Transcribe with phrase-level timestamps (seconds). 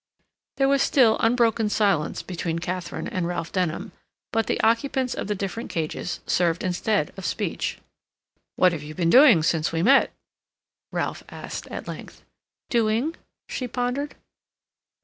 [0.57, 3.91] There was still unbroken silence between Katharine and Ralph Denham,
[4.31, 7.77] but the occupants of the different cages served instead of speech.
[8.55, 10.11] "What have you been doing since we met?"
[10.91, 12.25] Ralph asked at length.
[12.71, 13.15] "Doing?"
[13.47, 14.15] she pondered.